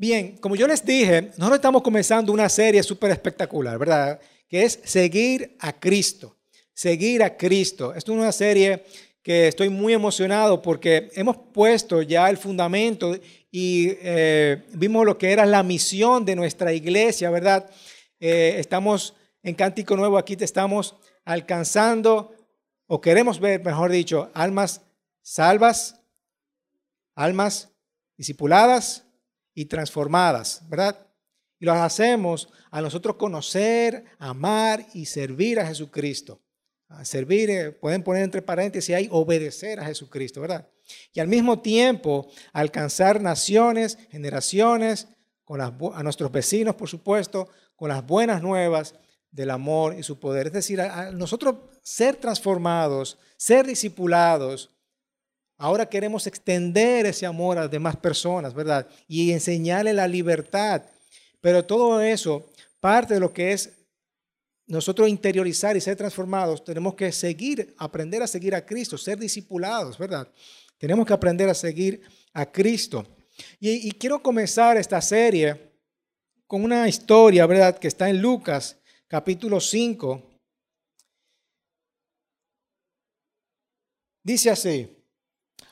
[0.00, 4.20] Bien, como yo les dije, nosotros estamos comenzando una serie súper espectacular, ¿verdad?
[4.48, 6.36] Que es seguir a Cristo.
[6.72, 7.92] Seguir a Cristo.
[7.92, 8.84] Esto es una serie
[9.24, 13.18] que estoy muy emocionado porque hemos puesto ya el fundamento
[13.50, 17.68] y eh, vimos lo que era la misión de nuestra iglesia, ¿verdad?
[18.20, 20.94] Eh, estamos en Cántico Nuevo, aquí te estamos
[21.24, 22.36] alcanzando,
[22.86, 24.80] o queremos ver, mejor dicho, almas
[25.22, 26.00] salvas,
[27.16, 27.70] almas
[28.16, 29.07] discipuladas
[29.58, 30.96] y transformadas, ¿verdad?
[31.58, 36.40] Y lo hacemos a nosotros conocer, amar y servir a Jesucristo.
[36.86, 40.68] A servir, eh, pueden poner entre paréntesis ahí, obedecer a Jesucristo, ¿verdad?
[41.12, 45.08] Y al mismo tiempo alcanzar naciones, generaciones,
[45.44, 48.94] con a nuestros vecinos, por supuesto, con las buenas nuevas
[49.32, 50.46] del amor y su poder.
[50.46, 54.70] Es decir, a nosotros ser transformados, ser discipulados,
[55.60, 58.86] Ahora queremos extender ese amor a las demás personas, ¿verdad?
[59.08, 60.84] Y enseñarle la libertad.
[61.40, 63.72] Pero todo eso, parte de lo que es
[64.68, 69.98] nosotros interiorizar y ser transformados, tenemos que seguir, aprender a seguir a Cristo, ser discipulados,
[69.98, 70.30] ¿verdad?
[70.78, 72.02] Tenemos que aprender a seguir
[72.34, 73.04] a Cristo.
[73.58, 75.72] Y, y quiero comenzar esta serie
[76.46, 77.76] con una historia, ¿verdad?
[77.78, 80.22] Que está en Lucas, capítulo 5.
[84.22, 84.97] Dice así.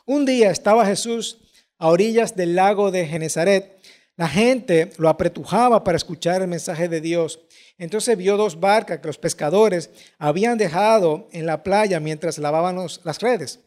[0.08, 1.40] Un día estaba Jesús
[1.78, 3.76] a orillas del lago de Genezaret.
[4.14, 7.40] La gente lo apretujaba para escuchar el mensaje de Dios.
[7.76, 13.18] Entonces vio dos barcas que los pescadores habían dejado en la playa mientras lavaban las
[13.18, 13.58] redes.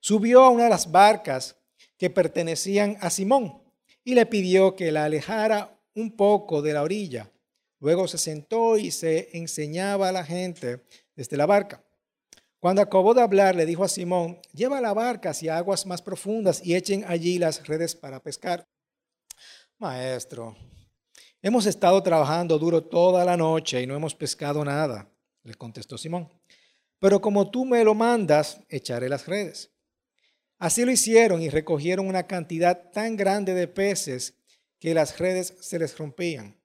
[0.00, 1.54] Subió a una de las barcas
[1.96, 3.62] que pertenecían a Simón
[4.02, 7.30] y le pidió que la alejara un poco de la orilla.
[7.78, 10.80] Luego se sentó y se enseñaba a la gente
[11.14, 11.85] desde la barca.
[12.58, 16.64] Cuando acabó de hablar, le dijo a Simón, lleva la barca hacia aguas más profundas
[16.64, 18.66] y echen allí las redes para pescar.
[19.78, 20.56] Maestro,
[21.42, 25.08] hemos estado trabajando duro toda la noche y no hemos pescado nada,
[25.42, 26.32] le contestó Simón.
[26.98, 29.70] Pero como tú me lo mandas, echaré las redes.
[30.58, 34.34] Así lo hicieron y recogieron una cantidad tan grande de peces
[34.78, 36.58] que las redes se les rompían.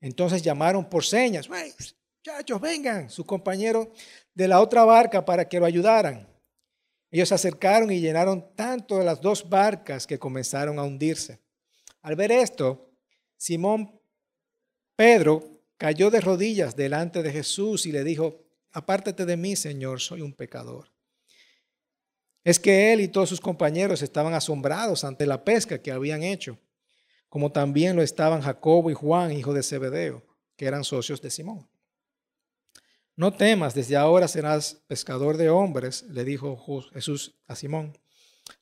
[0.00, 3.08] Entonces llamaron por señas, muchachos, vengan.
[3.08, 3.92] Su compañero
[4.34, 6.28] de la otra barca para que lo ayudaran.
[7.10, 11.40] Ellos se acercaron y llenaron tanto de las dos barcas que comenzaron a hundirse.
[12.00, 12.90] Al ver esto,
[13.36, 14.00] Simón
[14.96, 15.42] Pedro
[15.76, 20.32] cayó de rodillas delante de Jesús y le dijo, apártate de mí, Señor, soy un
[20.32, 20.92] pecador.
[22.44, 26.58] Es que él y todos sus compañeros estaban asombrados ante la pesca que habían hecho,
[27.28, 30.24] como también lo estaban Jacobo y Juan, hijo de Zebedeo,
[30.56, 31.68] que eran socios de Simón.
[33.14, 36.56] No temas, desde ahora serás pescador de hombres, le dijo
[36.92, 37.98] Jesús a Simón.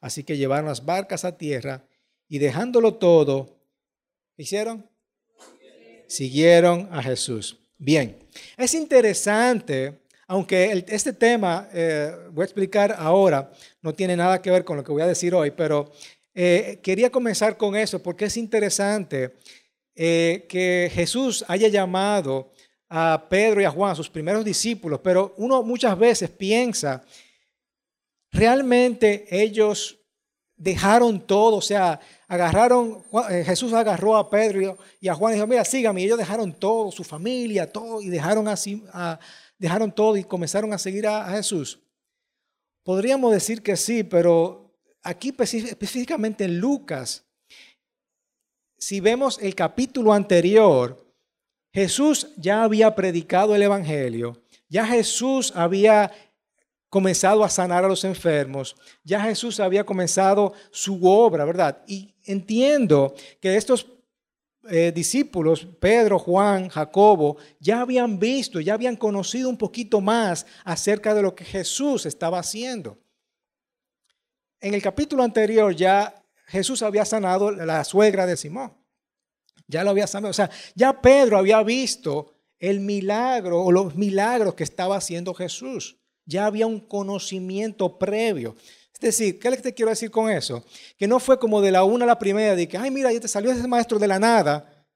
[0.01, 1.85] Así que llevaron las barcas a tierra
[2.29, 3.61] y dejándolo todo,
[4.37, 4.89] ¿qué hicieron?
[6.09, 7.59] Siguieron a Jesús.
[7.79, 8.19] Bien,
[8.57, 14.65] es interesante, aunque este tema, eh, voy a explicar ahora, no tiene nada que ver
[14.65, 15.93] con lo que voy a decir hoy, pero
[16.35, 19.37] eh, quería comenzar con eso porque es interesante
[19.95, 22.53] eh, que Jesús haya llamado
[22.93, 27.05] a Pedro y a Juan, sus primeros discípulos, pero uno muchas veces piensa,
[28.33, 29.97] realmente ellos
[30.57, 35.47] dejaron todo, o sea, agarraron, eh, Jesús agarró a Pedro y a Juan y dijo,
[35.47, 38.83] mira, sígame, y ellos dejaron todo, su familia, todo, y dejaron, así,
[39.57, 41.81] dejaron todo y comenzaron a seguir a, a Jesús.
[42.83, 47.25] Podríamos decir que sí, pero aquí específicamente en Lucas,
[48.77, 51.10] si vemos el capítulo anterior,
[51.73, 56.13] Jesús ya había predicado el Evangelio, ya Jesús había
[56.89, 61.83] comenzado a sanar a los enfermos, ya Jesús había comenzado su obra, ¿verdad?
[61.87, 63.87] Y entiendo que estos
[64.69, 71.15] eh, discípulos, Pedro, Juan, Jacobo, ya habían visto, ya habían conocido un poquito más acerca
[71.15, 72.99] de lo que Jesús estaba haciendo.
[74.61, 78.80] En el capítulo anterior ya Jesús había sanado la suegra de Simón.
[79.71, 80.31] Ya lo había sabido.
[80.31, 85.97] O sea, ya Pedro había visto el milagro o los milagros que estaba haciendo Jesús.
[86.27, 88.55] Ya había un conocimiento previo.
[88.93, 90.63] Es decir, ¿qué te quiero decir con eso?
[90.99, 93.21] Que no fue como de la una a la primera, de que, ay, mira, ya
[93.21, 94.87] te salió ese maestro de la nada.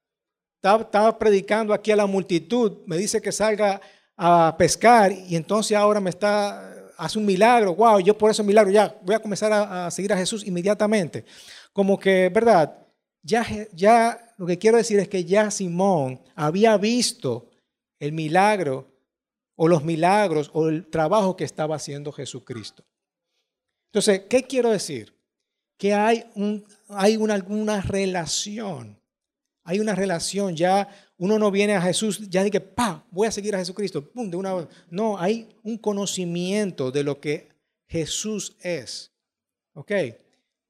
[0.56, 3.81] Estaba, predicando aquí a la multitud, me dice que salga
[4.17, 8.71] a pescar y entonces ahora me está, hace un milagro, wow, yo por ese milagro
[8.71, 11.25] ya voy a comenzar a, a seguir a Jesús inmediatamente.
[11.73, 12.79] Como que, ¿verdad?
[13.23, 17.50] Ya, ya lo que quiero decir es que ya Simón había visto
[17.98, 18.88] el milagro
[19.56, 22.84] o los milagros o el trabajo que estaba haciendo Jesucristo.
[23.86, 25.14] Entonces, ¿qué quiero decir?
[25.78, 26.25] Que hay,
[26.88, 28.98] hay una, alguna relación
[29.62, 33.54] Hay una relación, ya uno no viene a Jesús, ya que, pa, voy a seguir
[33.54, 37.48] a Jesucristo, pum, de una No, hay un conocimiento de lo que
[37.87, 39.12] Jesús es.
[39.75, 39.92] ¿Ok?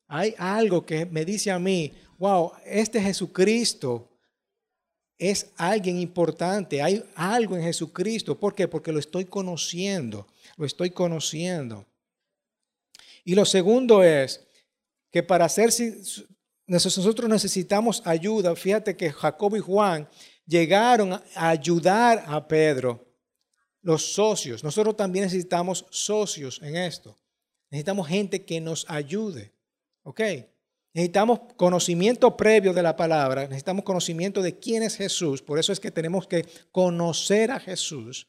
[0.07, 1.93] Hay algo que me dice a mí,
[2.25, 4.09] wow, este Jesucristo
[5.19, 8.41] es alguien importante, hay algo en Jesucristo.
[8.41, 8.67] ¿Por qué?
[8.67, 10.27] Porque lo estoy conociendo,
[10.57, 11.85] lo estoy conociendo.
[13.25, 14.47] Y lo segundo es
[15.11, 15.69] que para hacer,
[16.67, 18.57] nosotros necesitamos ayuda.
[18.57, 20.09] Fíjate que Jacobo y Juan
[20.47, 23.07] llegaron a ayudar a Pedro,
[23.83, 24.65] los socios.
[24.65, 27.19] Nosotros también necesitamos socios en esto.
[27.69, 29.53] Necesitamos gente que nos ayude.
[30.05, 30.23] ¿Ok?
[30.95, 35.81] Necesitamos conocimiento previo de la palabra, necesitamos conocimiento de quién es Jesús, por eso es
[35.81, 38.29] que tenemos que conocer a Jesús.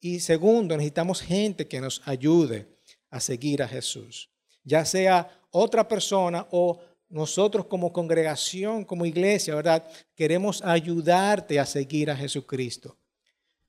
[0.00, 2.66] Y segundo, necesitamos gente que nos ayude
[3.10, 4.30] a seguir a Jesús,
[4.64, 6.80] ya sea otra persona o
[7.10, 9.86] nosotros como congregación, como iglesia, ¿verdad?
[10.14, 12.98] Queremos ayudarte a seguir a Jesucristo.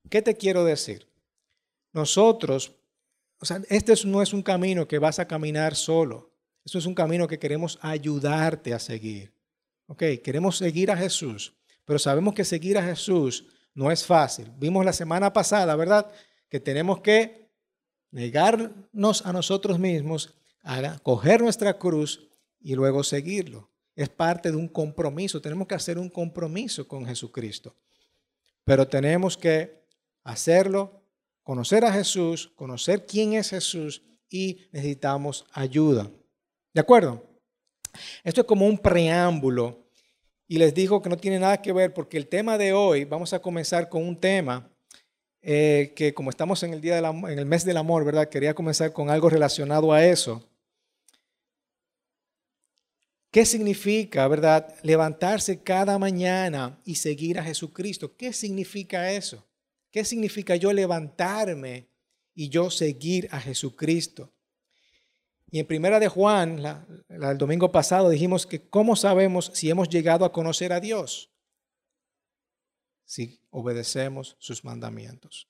[0.09, 1.09] ¿Qué te quiero decir?
[1.91, 2.71] Nosotros,
[3.39, 6.36] o sea, este no es un camino que vas a caminar solo.
[6.67, 9.33] Esto es un camino que queremos ayudarte a seguir.
[9.85, 11.53] Ok, queremos seguir a Jesús,
[11.85, 14.51] pero sabemos que seguir a Jesús no es fácil.
[14.57, 16.11] Vimos la semana pasada, ¿verdad?
[16.49, 17.49] Que tenemos que
[18.11, 22.27] negarnos a nosotros mismos, a coger nuestra cruz
[22.59, 23.71] y luego seguirlo.
[23.95, 25.39] Es parte de un compromiso.
[25.41, 27.77] Tenemos que hacer un compromiso con Jesucristo.
[28.65, 29.85] Pero tenemos que
[30.25, 31.01] hacerlo,
[31.43, 36.11] conocer a Jesús, conocer quién es Jesús y necesitamos ayuda.
[36.73, 37.23] ¿De acuerdo?
[38.23, 39.87] Esto es como un preámbulo
[40.47, 43.33] y les digo que no tiene nada que ver porque el tema de hoy, vamos
[43.33, 44.71] a comenzar con un tema
[45.41, 48.29] eh, que como estamos en el, día en el mes del amor, ¿verdad?
[48.29, 50.47] Quería comenzar con algo relacionado a eso.
[53.31, 58.15] ¿Qué significa, verdad, levantarse cada mañana y seguir a Jesucristo?
[58.15, 59.45] ¿Qué significa eso?
[59.91, 61.87] ¿Qué significa yo levantarme
[62.33, 64.33] y yo seguir a Jesucristo?
[65.49, 66.61] Y en primera de Juan,
[67.07, 71.31] el domingo pasado, dijimos que cómo sabemos si hemos llegado a conocer a Dios.
[73.05, 75.49] Si obedecemos sus mandamientos.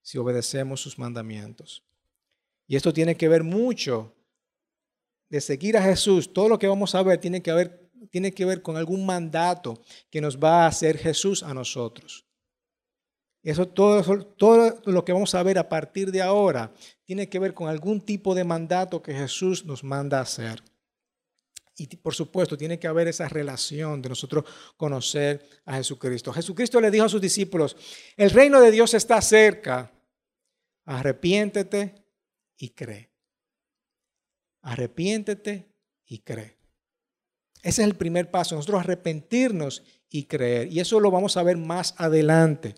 [0.00, 1.84] Si obedecemos sus mandamientos.
[2.66, 4.16] Y esto tiene que ver mucho
[5.28, 6.32] de seguir a Jesús.
[6.32, 9.82] Todo lo que vamos a ver tiene que ver, tiene que ver con algún mandato
[10.10, 12.29] que nos va a hacer Jesús a nosotros.
[13.42, 16.72] Eso todo, todo lo que vamos a ver a partir de ahora
[17.04, 20.62] tiene que ver con algún tipo de mandato que Jesús nos manda a hacer.
[21.76, 24.44] Y por supuesto, tiene que haber esa relación de nosotros
[24.76, 26.30] conocer a Jesucristo.
[26.30, 27.74] Jesucristo le dijo a sus discípulos,
[28.18, 29.90] el reino de Dios está cerca,
[30.84, 32.04] arrepiéntete
[32.58, 33.10] y cree.
[34.60, 35.72] Arrepiéntete
[36.04, 36.58] y cree.
[37.62, 40.70] Ese es el primer paso, nosotros arrepentirnos y creer.
[40.70, 42.74] Y eso lo vamos a ver más adelante.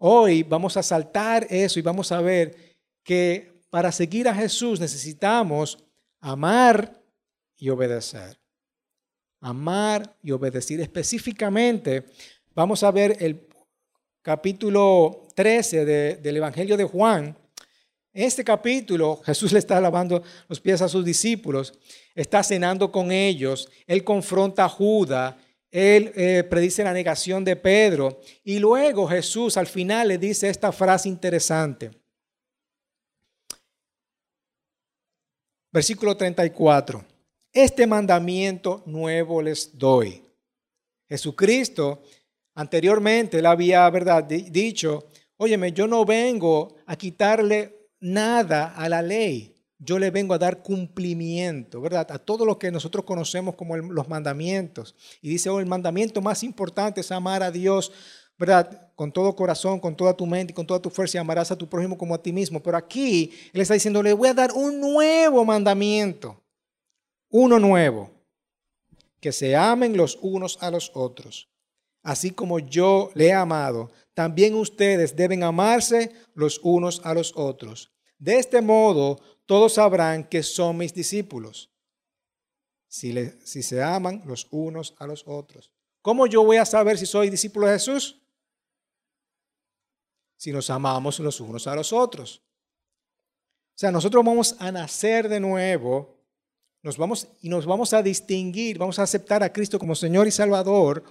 [0.00, 2.54] Hoy vamos a saltar eso y vamos a ver
[3.02, 5.84] que para seguir a Jesús necesitamos
[6.20, 7.02] amar
[7.56, 8.38] y obedecer.
[9.40, 10.80] Amar y obedecer.
[10.80, 12.06] Específicamente,
[12.54, 13.48] vamos a ver el
[14.22, 17.36] capítulo 13 del Evangelio de Juan.
[18.12, 21.74] En este capítulo, Jesús le está lavando los pies a sus discípulos,
[22.14, 25.34] está cenando con ellos, él confronta a Judas
[25.70, 30.72] él eh, predice la negación de Pedro y luego Jesús al final le dice esta
[30.72, 31.90] frase interesante.
[35.70, 37.04] Versículo 34.
[37.52, 40.22] Este mandamiento nuevo les doy.
[41.08, 42.02] Jesucristo
[42.54, 49.57] anteriormente le había, ¿verdad?, dicho, óyeme, yo no vengo a quitarle nada a la ley
[49.78, 52.10] yo le vengo a dar cumplimiento, ¿verdad?
[52.10, 54.94] A todo lo que nosotros conocemos como los mandamientos.
[55.22, 57.92] Y dice, oh, el mandamiento más importante es amar a Dios,
[58.36, 58.92] ¿verdad?
[58.96, 61.56] Con todo corazón, con toda tu mente y con toda tu fuerza y amarás a
[61.56, 62.60] tu prójimo como a ti mismo.
[62.60, 66.42] Pero aquí Él está diciendo, le voy a dar un nuevo mandamiento,
[67.30, 68.10] uno nuevo,
[69.20, 71.48] que se amen los unos a los otros.
[72.02, 77.92] Así como yo le he amado, también ustedes deben amarse los unos a los otros.
[78.18, 81.70] De este modo, todos sabrán que son mis discípulos,
[82.88, 83.12] si,
[83.44, 85.70] se aman los unos a los otros.
[86.02, 88.20] ¿Cómo yo voy a saber si soy discípulo de Jesús?
[90.36, 92.42] Si nos amamos los unos a los otros.
[93.74, 96.18] O sea, nosotros vamos a nacer de nuevo,
[96.82, 100.30] nos vamos y nos vamos a distinguir, vamos a aceptar a Cristo como Señor y
[100.30, 101.04] Salvador,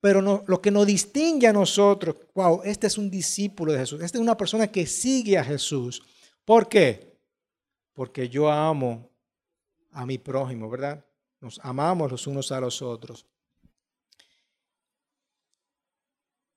[0.00, 4.02] pero no, lo que nos distingue a nosotros, wow, este es un discípulo de Jesús,
[4.02, 6.02] este es una persona que sigue a Jesús.
[6.44, 7.08] ¿Por qué?
[7.98, 9.10] porque yo amo
[9.90, 11.04] a mi prójimo, ¿verdad?
[11.40, 13.26] Nos amamos los unos a los otros.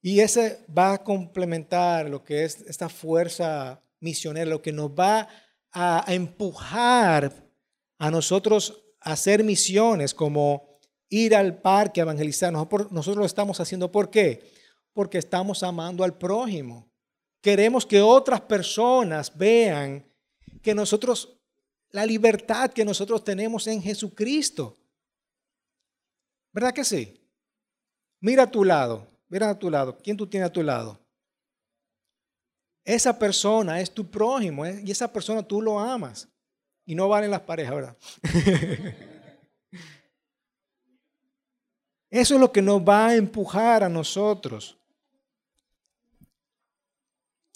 [0.03, 5.27] Y ese va a complementar lo que es esta fuerza misionera, lo que nos va
[5.71, 7.33] a, empujar
[7.97, 10.70] a nosotros a hacer misiones como
[11.11, 12.51] ir al parque a evangelizar.
[12.51, 14.49] Nosotros lo estamos haciendo ¿por qué?
[14.93, 16.89] Porque estamos amando al prójimo.
[17.41, 20.05] Queremos que otras personas vean
[20.63, 21.37] que nosotros,
[21.89, 24.77] la libertad que nosotros tenemos en Jesucristo.
[26.53, 27.21] ¿Verdad que sí?
[28.21, 29.97] Mira a tu lado, mira a tu lado.
[29.97, 30.99] ¿Quién tú tienes a tu lado?
[32.85, 34.81] Esa persona es tu prójimo ¿eh?
[34.85, 36.27] y esa persona tú lo amas.
[36.85, 37.97] Y no valen las parejas, ¿verdad?
[42.11, 44.77] Eso es lo que nos va a empujar a nosotros.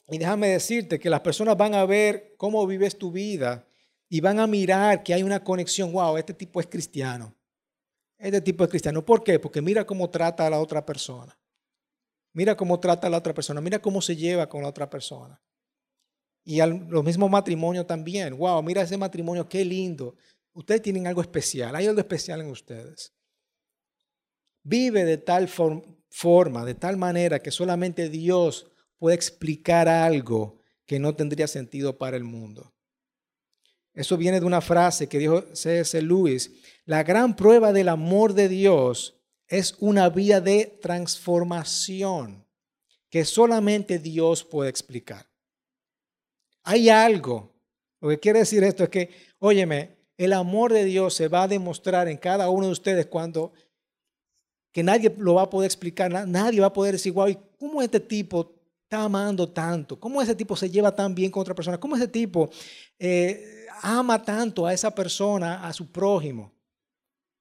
[0.08, 3.68] Y déjame decirte que las personas van a ver cómo vives tu vida
[4.08, 5.92] y van a mirar que hay una conexión.
[5.92, 7.36] Wow, este tipo es cristiano.
[8.18, 9.04] Este tipo es cristiano.
[9.04, 9.40] ¿Por qué?
[9.40, 11.38] Porque mira cómo trata a la otra persona.
[12.32, 13.60] Mira cómo trata a la otra persona.
[13.60, 15.42] Mira cómo se lleva con la otra persona.
[16.46, 18.38] Y al, los mismos matrimonios también.
[18.38, 20.16] Wow, mira ese matrimonio, qué lindo.
[20.54, 21.76] Ustedes tienen algo especial.
[21.76, 23.15] Hay algo especial en ustedes.
[24.68, 28.66] Vive de tal forma, de tal manera que solamente Dios
[28.98, 32.74] puede explicar algo que no tendría sentido para el mundo.
[33.94, 36.02] Eso viene de una frase que dijo C.S.
[36.02, 36.52] Lewis.
[36.86, 42.44] La gran prueba del amor de Dios es una vía de transformación
[43.12, 45.28] que solamente Dios puede explicar.
[46.64, 47.54] Hay algo.
[48.02, 51.48] Lo que quiere decir esto es que, óyeme, el amor de Dios se va a
[51.48, 53.54] demostrar en cada uno de ustedes cuando
[54.76, 57.98] que nadie lo va a poder explicar, nadie va a poder decir, wow, ¿cómo este
[57.98, 58.54] tipo
[58.84, 59.98] está amando tanto?
[59.98, 61.80] ¿Cómo ese tipo se lleva tan bien con otra persona?
[61.80, 62.50] ¿Cómo ese tipo
[63.00, 66.52] eh, ama tanto a esa persona, a su prójimo?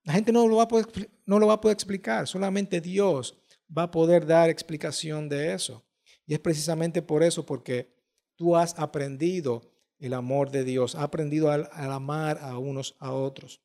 [0.04, 0.86] La gente no lo, va a poder,
[1.26, 3.36] no lo va a poder explicar, solamente Dios
[3.76, 5.84] va a poder dar explicación de eso.
[6.28, 7.92] Y es precisamente por eso, porque
[8.36, 13.63] tú has aprendido el amor de Dios, has aprendido a amar a unos a otros.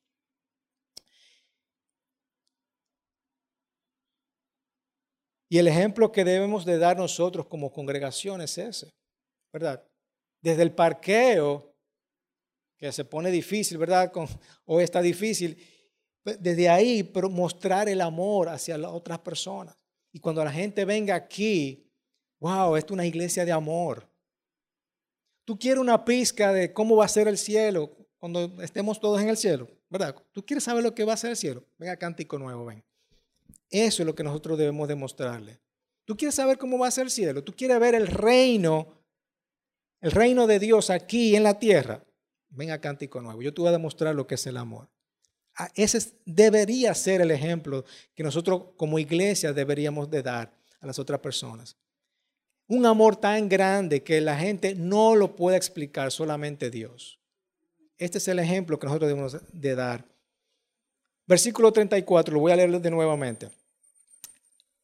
[5.50, 8.94] Y el ejemplo que debemos de dar nosotros como congregación es ese,
[9.52, 9.84] ¿verdad?
[10.40, 11.74] Desde el parqueo,
[12.78, 14.12] que se pone difícil, ¿verdad?
[14.64, 15.62] hoy está difícil.
[16.22, 19.76] Pues, desde ahí mostrar el amor hacia las otras personas.
[20.12, 21.90] Y cuando la gente venga aquí,
[22.38, 24.08] wow, esto es una iglesia de amor.
[25.44, 29.28] Tú quieres una pizca de cómo va a ser el cielo cuando estemos todos en
[29.28, 30.14] el cielo, ¿verdad?
[30.30, 31.64] Tú quieres saber lo que va a ser el cielo.
[31.76, 32.84] Venga, cántico nuevo, ven.
[33.70, 35.60] Eso es lo que nosotros debemos demostrarle.
[36.04, 37.44] Tú quieres saber cómo va a ser el cielo.
[37.44, 39.00] Tú quieres ver el reino,
[40.00, 42.04] el reino de Dios aquí en la tierra.
[42.48, 43.42] Venga, cántico nuevo.
[43.42, 44.88] Yo te voy a demostrar lo que es el amor.
[45.56, 47.84] Ah, ese debería ser el ejemplo
[48.14, 51.76] que nosotros como iglesia deberíamos de dar a las otras personas.
[52.66, 57.20] Un amor tan grande que la gente no lo puede explicar, solamente Dios.
[57.98, 60.04] Este es el ejemplo que nosotros debemos de dar.
[61.26, 63.50] Versículo 34, lo voy a leer de nuevamente.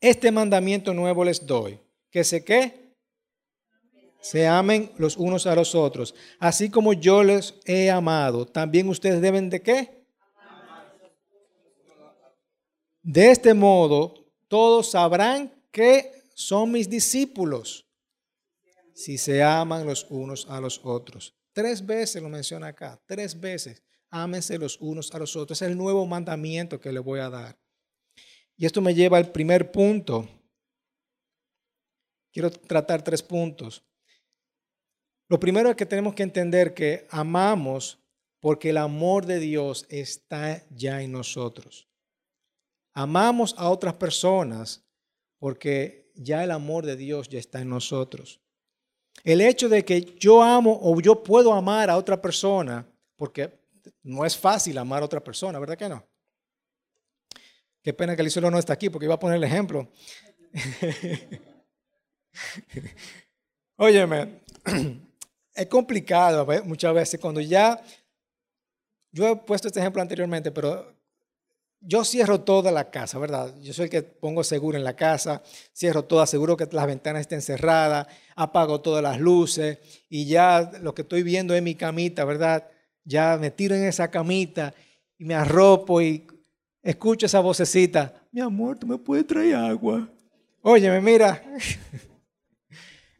[0.01, 2.95] Este mandamiento nuevo les doy, que se qué?
[4.21, 9.21] Se amen los unos a los otros, así como yo les he amado, también ustedes
[9.21, 10.05] deben de qué?
[13.03, 14.15] De este modo,
[14.49, 17.87] todos sabrán que son mis discípulos
[18.97, 21.35] si se aman los unos a los otros.
[21.53, 23.83] Tres veces lo menciona acá, tres veces.
[24.11, 25.61] Ámense los unos a los otros.
[25.61, 27.59] Es el nuevo mandamiento que le voy a dar.
[28.57, 30.29] Y esto me lleva al primer punto.
[32.33, 33.83] Quiero tratar tres puntos.
[35.29, 37.99] Lo primero es que tenemos que entender que amamos
[38.41, 41.89] porque el amor de Dios está ya en nosotros.
[42.95, 44.85] Amamos a otras personas
[45.39, 48.41] porque ya el amor de Dios ya está en nosotros.
[49.25, 52.87] El hecho de que yo amo o yo puedo amar a otra persona,
[53.17, 53.59] porque
[54.03, 56.07] no es fácil amar a otra persona, ¿verdad que no?
[57.87, 59.89] Qué pena que Lisuelo no está aquí porque iba a poner el ejemplo.
[63.77, 64.41] Óyeme,
[65.55, 67.81] es complicado muchas veces cuando ya,
[69.13, 70.97] yo he puesto este ejemplo anteriormente, pero
[71.79, 73.55] yo cierro toda la casa, ¿verdad?
[73.61, 77.21] Yo soy el que pongo seguro en la casa, cierro todo, aseguro que las ventanas
[77.21, 79.79] estén cerradas, apago todas las luces
[80.09, 82.69] y ya lo que estoy viendo es mi camita, ¿verdad?
[83.05, 84.75] Ya me tiro en esa camita
[85.19, 86.27] y me arropo y
[86.87, 90.09] escucho esa vocecita, mi amor, tú me puedes traer agua.
[90.63, 91.43] Óyeme, mira.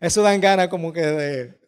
[0.01, 1.59] Eso dan ganas como que de...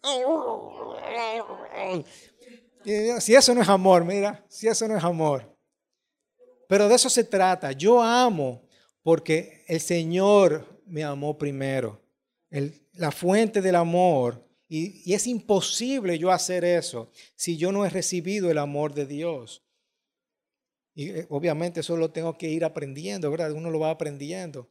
[3.20, 5.56] Si eso no es amor, mira, si eso no es amor.
[6.68, 7.72] Pero de eso se trata.
[7.72, 8.62] Yo amo
[9.02, 12.00] porque el Señor me amó primero.
[12.92, 14.46] la fuente del amor.
[14.68, 19.06] Y, y, es imposible yo hacer eso si yo no he recibido el amor de
[19.06, 19.64] Dios.
[20.98, 23.52] Y eh, obviamente eso lo tengo que ir aprendiendo, ¿verdad?
[23.52, 24.68] Uno lo va aprendiendo.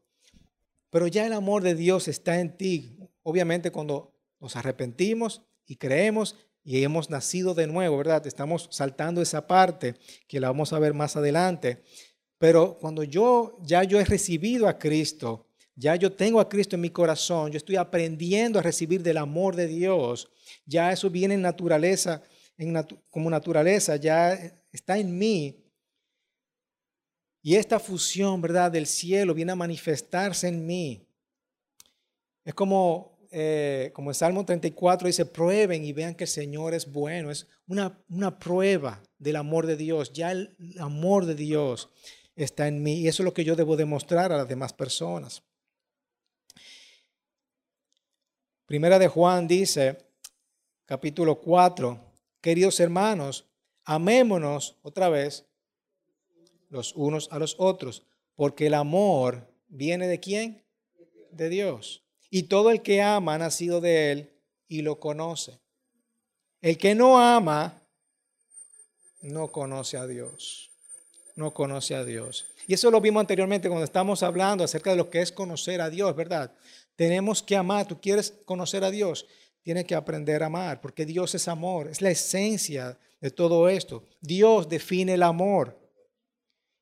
[0.89, 3.00] Pero ya el amor de Dios está en ti.
[3.24, 8.27] Obviamente cuando nos arrepentimos y creemos y hemos nacido de nuevo, ¿verdad?
[8.27, 9.96] Estamos saltando esa parte
[10.27, 11.81] que la vamos a ver más adelante.
[12.38, 16.81] Pero cuando yo ya yo he recibido a Cristo, ya yo tengo a Cristo en
[16.81, 20.27] mi corazón, yo estoy aprendiendo a recibir del amor de Dios,
[20.65, 22.22] ya eso viene en naturaleza,
[22.57, 22.75] en
[23.10, 24.34] como naturaleza, ya
[24.74, 25.63] está en mí.
[27.41, 31.08] Y esta fusión, ¿verdad?, del cielo viene a manifestarse en mí.
[32.44, 36.91] Es como eh, como el Salmo 34 dice, prueben y vean que el Señor es
[36.91, 37.32] bueno.
[37.32, 40.13] Es una, una prueba del amor de Dios.
[40.13, 41.89] Ya el amor de Dios
[42.36, 45.44] está en mí y eso es lo que yo debo demostrar a las demás personas.
[48.65, 49.98] Primera de Juan dice,
[50.86, 52.00] capítulo 4,
[52.41, 53.46] queridos hermanos,
[53.86, 55.47] amémonos otra vez
[56.69, 58.03] los unos a los otros,
[58.36, 60.63] porque el amor viene de quién?
[61.31, 62.03] De Dios.
[62.29, 64.33] Y todo el que ama ha nacido de él
[64.67, 65.59] y lo conoce.
[66.62, 67.81] El que no ama
[69.21, 70.71] no conoce a Dios.
[71.36, 72.45] No conoce a Dios.
[72.67, 75.89] Y eso lo vimos anteriormente cuando estamos hablando acerca de lo que es conocer a
[75.89, 76.51] Dios, ¿verdad?
[76.95, 77.88] Tenemos que amar.
[77.88, 79.27] Tú quieres conocer a Dios,
[79.62, 84.03] tienes que aprender a amar, porque Dios es amor, es la esencia de todo esto.
[84.19, 85.77] Dios define el amor.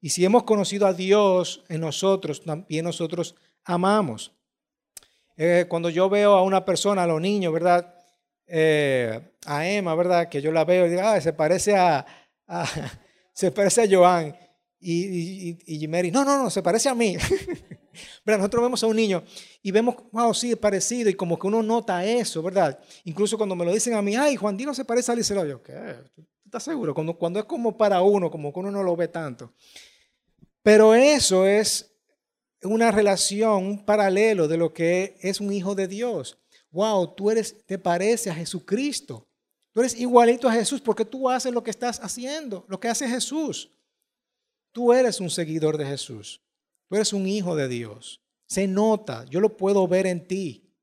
[0.05, 3.33] Y si hemos conocido a Dios en nosotros, también nosotros
[3.63, 4.31] amamos.
[5.35, 7.91] Eh, cuando yo veo a una persona, a los niños, ¿verdad?
[8.45, 10.29] Eh, a Emma, ¿verdad?
[10.29, 12.05] Que yo la veo y digo, ah, se parece a,
[13.33, 14.37] se parece a Joan.
[14.79, 17.17] Y, y, Mary, no, no, no, se parece a mí.
[18.23, 18.37] ¿verdad?
[18.37, 19.23] Nosotros vemos a un niño
[19.63, 21.09] y vemos, wow, sí, es parecido.
[21.09, 22.77] Y como que uno nota eso, ¿verdad?
[23.05, 25.43] Incluso cuando me lo dicen a mí, ay, Juan Dino se parece a Liceo.
[25.47, 25.73] Yo, ¿qué?
[26.13, 26.93] ¿Tú estás seguro?
[26.93, 29.51] Cuando, cuando es como para uno, como que uno no lo ve tanto.
[30.65, 31.95] Pero eso es
[32.63, 36.39] una relación, un paralelo de lo que es un hijo de Dios.
[36.71, 39.27] Wow, tú eres, te parece a Jesucristo.
[39.71, 43.07] Tú eres igualito a Jesús porque tú haces lo que estás haciendo, lo que hace
[43.07, 43.69] Jesús.
[44.71, 46.41] Tú eres un seguidor de Jesús.
[46.89, 48.23] Tú eres un hijo de Dios.
[48.47, 50.73] Se nota, yo lo puedo ver en ti.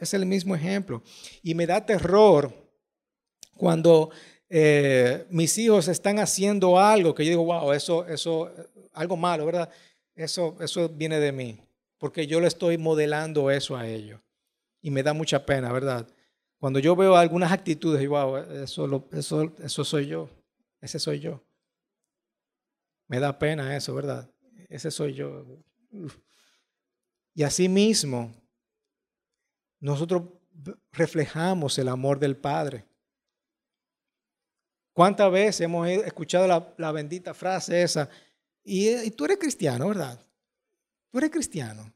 [0.00, 1.04] Es el mismo ejemplo.
[1.44, 2.52] Y me da terror
[3.56, 4.10] cuando
[4.52, 8.52] eh, mis hijos están haciendo algo que yo digo, wow, eso, eso,
[8.92, 9.70] algo malo, ¿verdad?
[10.16, 11.60] Eso, eso viene de mí,
[11.98, 14.20] porque yo le estoy modelando eso a ellos.
[14.82, 16.06] Y me da mucha pena, ¿verdad?
[16.58, 20.28] Cuando yo veo algunas actitudes, wow, eso, eso, eso soy yo,
[20.80, 21.40] ese soy yo.
[23.06, 24.28] Me da pena eso, ¿verdad?
[24.68, 25.46] Ese soy yo.
[27.34, 28.34] Y así mismo,
[29.78, 30.24] nosotros
[30.92, 32.89] reflejamos el amor del Padre.
[35.00, 38.06] ¿Cuántas veces hemos escuchado la, bendita frase esa?
[38.62, 40.20] Y, tú eres cristiano, ¿verdad?
[41.10, 41.90] Tú eres cristiano.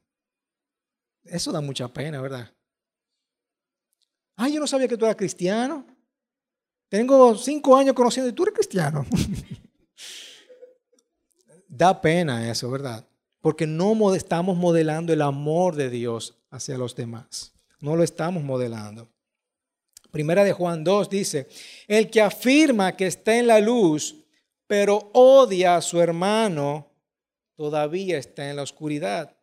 [1.23, 2.51] Eso da mucha pena, ¿verdad?
[4.37, 5.87] Ay, yo no sabía que tú eras cristiano.
[6.88, 9.05] Tengo cinco años conociendo y tú eres cristiano.
[11.69, 13.07] da pena eso, ¿verdad?
[13.43, 17.53] Porque no estamos modelando el amor de Dios hacia los demás.
[17.81, 19.13] No lo estamos modelando.
[20.14, 21.48] Primera de Juan 2 dice,
[21.88, 24.14] el que afirma que está en la luz
[24.68, 26.88] pero odia a su hermano,
[27.57, 29.37] todavía está en la oscuridad.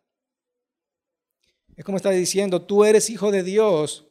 [1.76, 4.06] Es como está diciendo, tú eres hijo de Dios,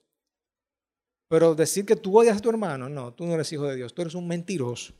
[1.27, 3.95] pero decir que tú odias a tu hermano, no, tú no eres hijo de Dios,
[3.95, 4.93] tú eres un mentiroso.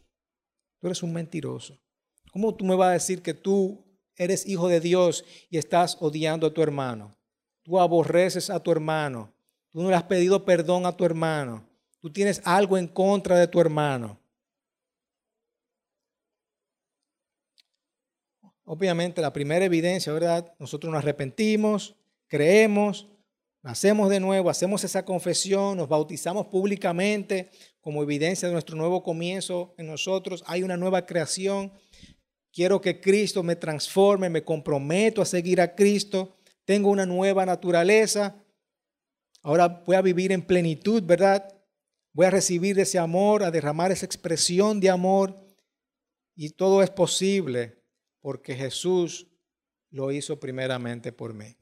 [0.80, 1.80] Tú eres un mentiroso.
[2.32, 6.48] ¿Cómo tú me vas a decir que tú eres hijo de Dios y estás odiando
[6.48, 7.16] a tu hermano?
[7.62, 9.32] Tú aborreces a tu hermano.
[9.72, 11.66] Tú no le has pedido perdón a tu hermano.
[12.00, 14.20] Tú tienes algo en contra de tu hermano.
[18.64, 20.54] Obviamente la primera evidencia, ¿verdad?
[20.58, 21.96] Nosotros nos arrepentimos,
[22.28, 23.08] creemos,
[23.62, 27.50] nacemos de nuevo, hacemos esa confesión, nos bautizamos públicamente
[27.82, 30.44] como evidencia de nuestro nuevo comienzo en nosotros.
[30.48, 31.72] Hay una nueva creación.
[32.54, 36.36] Quiero que Cristo me transforme, me comprometo a seguir a Cristo.
[36.66, 38.36] Tengo una nueva naturaleza.
[39.42, 41.48] Ahora voy a vivir en plenitud, ¿verdad?
[42.14, 45.36] Voy a recibir ese amor, a derramar esa expresión de amor.
[46.36, 47.82] Y todo es posible
[48.22, 49.28] porque Jesús
[49.90, 51.56] lo hizo primeramente por mí.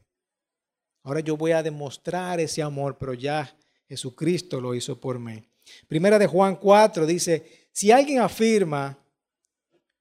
[1.03, 3.55] Ahora yo voy a demostrar ese amor, pero ya
[3.87, 5.43] Jesucristo lo hizo por mí.
[5.87, 8.97] Primera de Juan 4 dice, si alguien afirma,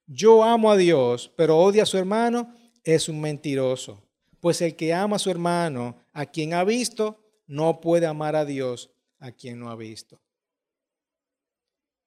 [0.06, 4.02] yo amo a Dios, pero odia a su hermano, es un mentiroso.
[4.40, 8.44] pues el que ama a su hermano, a quien ha visto, no puede amar a
[8.44, 10.20] Dios, a quien no ha visto.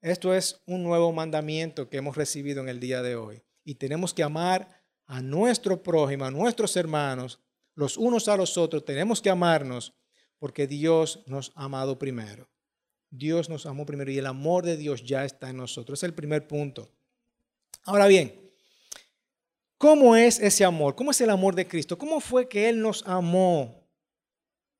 [0.02, 3.44] Esto es un nuevo mandamiento que hemos recibido en el día de hoy.
[3.64, 7.40] Y tenemos que amar a nuestro prójimo, a nuestros hermanos,
[7.76, 8.86] los unos a los otros.
[8.86, 9.94] Tenemos que amarnos
[10.40, 12.48] porque Dios nos ha amado primero.
[13.10, 16.00] Dios nos amó primero y el amor de Dios ya está en nosotros.
[16.00, 16.90] Es el primer punto.
[17.84, 18.34] Ahora bien,
[19.78, 20.96] ¿cómo es ese amor?
[20.96, 21.98] ¿Cómo es el amor de Cristo?
[21.98, 23.81] ¿Cómo fue que Él nos amó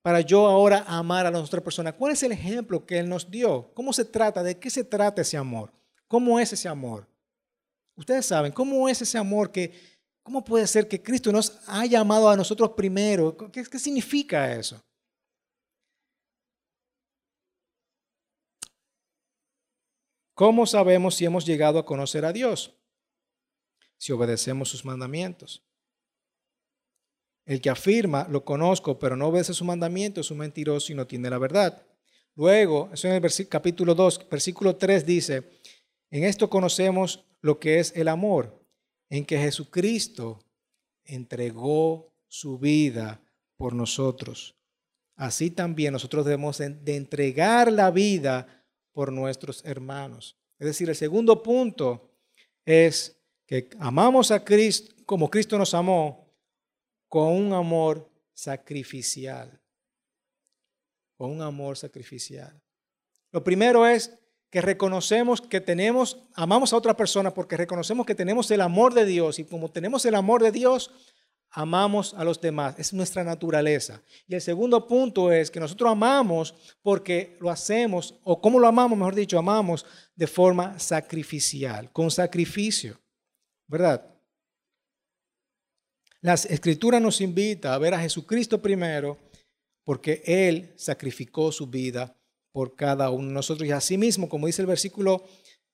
[0.02, 1.94] para yo ahora amar a la otra persona?
[1.94, 3.72] ¿Cuál es el ejemplo que Él nos dio?
[3.74, 4.44] ¿Cómo se trata?
[4.44, 5.72] ¿De qué se trata ese amor?
[6.08, 7.08] ¿Cómo es ese amor?
[7.96, 9.74] Ustedes saben, ¿cómo es ese amor que,
[10.24, 13.36] cómo puede ser que Cristo nos haya amado a nosotros primero?
[13.52, 14.82] ¿Qué, qué significa eso?
[20.34, 22.74] ¿Cómo sabemos si hemos llegado a conocer a Dios?
[23.98, 25.64] Si obedecemos sus mandamientos.
[27.46, 31.08] El que afirma, lo conozco, pero no obedece su mandamiento, es un mentiroso y no
[31.08, 31.84] tiene la verdad.
[32.36, 35.50] Luego, eso en el capítulo 2, versículo 3 dice,
[36.10, 38.64] en esto conocemos lo que es el amor,
[39.10, 40.40] en que Jesucristo
[41.04, 43.22] entregó su vida
[43.58, 44.56] por nosotros.
[45.16, 50.38] Así también nosotros debemos de entregar la vida por nuestros hermanos.
[50.58, 52.12] Es decir, el segundo punto
[52.66, 56.21] es que amamos a Cristo como Cristo nos amó,
[57.12, 59.60] con un amor sacrificial.
[61.18, 62.58] Con un amor sacrificial.
[63.34, 64.18] Lo primero es
[64.50, 69.06] que reconocemos que tenemos, amamos a otra persona porque reconocemos que tenemos el amor de
[69.06, 70.90] Dios y como tenemos el amor de Dios,
[71.50, 72.76] amamos a los demás.
[72.78, 74.02] Es nuestra naturaleza.
[74.26, 78.98] Y el segundo punto es que nosotros amamos porque lo hacemos, o como lo amamos,
[78.98, 83.02] mejor dicho, amamos de forma sacrificial, con sacrificio.
[83.68, 84.11] ¿Verdad?
[86.22, 89.18] La escritura nos invita a ver a Jesucristo primero
[89.84, 92.16] porque Él sacrificó su vida
[92.52, 93.68] por cada uno de nosotros.
[93.68, 95.24] Y asimismo, como dice el versículo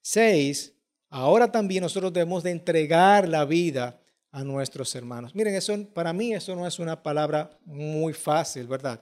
[0.02, 0.74] 6,
[1.10, 4.00] ahora también nosotros debemos de entregar la vida
[4.32, 5.36] a nuestros hermanos.
[5.36, 9.02] Miren, eso para mí eso no es una palabra muy fácil, ¿verdad?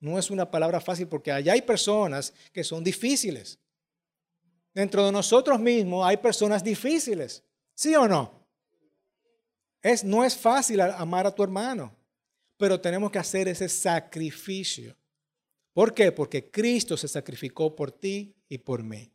[0.00, 3.60] No es una palabra fácil porque allá hay personas que son difíciles.
[4.74, 8.39] Dentro de nosotros mismos hay personas difíciles, ¿sí o no?
[9.82, 11.94] Es, no es fácil amar a tu hermano,
[12.56, 14.96] pero tenemos que hacer ese sacrificio.
[15.72, 16.12] ¿Por qué?
[16.12, 19.10] Porque Cristo se sacrificó por ti y por mí.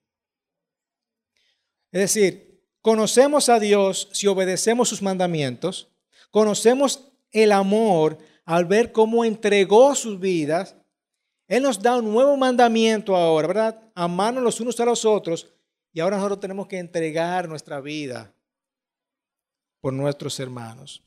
[1.91, 5.89] Es decir, Conocemos a Dios si obedecemos sus mandamientos.
[6.29, 10.75] Conocemos el amor al ver cómo entregó sus vidas.
[11.47, 13.81] Él nos da un nuevo mandamiento ahora, ¿verdad?
[13.95, 15.51] Amarnos los unos a los otros.
[15.93, 18.34] Y ahora nosotros tenemos que entregar nuestra vida
[19.85, 21.03] por nuestros hermanos.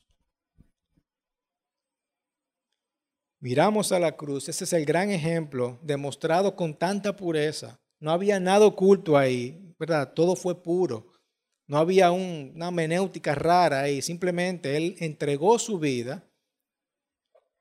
[3.41, 7.77] Miramos a la cruz, ese es el gran ejemplo demostrado con tanta pureza.
[7.99, 10.13] No había nada oculto ahí, ¿verdad?
[10.13, 11.11] Todo fue puro.
[11.67, 16.25] No había una menéutica rara ahí, simplemente Él entregó su vida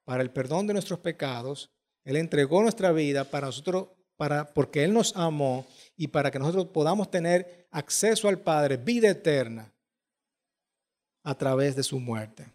[0.04, 1.72] para el perdón de nuestros pecados.
[2.04, 6.66] Él entregó nuestra vida para nosotros, para, porque Él nos amó y para que nosotros
[6.66, 9.74] podamos tener acceso al Padre, vida eterna,
[11.28, 12.50] a través de su muerte.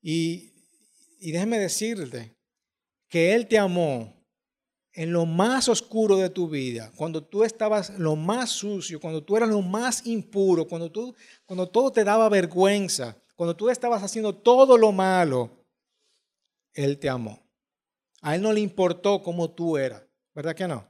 [0.00, 0.52] Y,
[1.18, 2.36] y déjeme decirte
[3.08, 4.14] que Él te amó
[4.92, 9.36] en lo más oscuro de tu vida, cuando tú estabas lo más sucio, cuando tú
[9.36, 11.16] eras lo más impuro, cuando, tú,
[11.46, 15.66] cuando todo te daba vergüenza, cuando tú estabas haciendo todo lo malo,
[16.74, 17.42] Él te amó.
[18.20, 20.86] A Él no le importó cómo tú eras, ¿verdad que no?